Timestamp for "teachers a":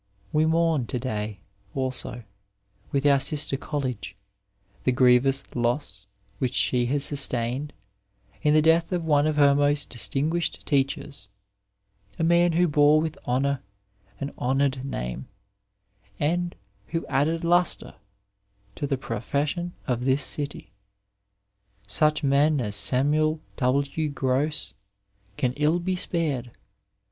10.65-12.23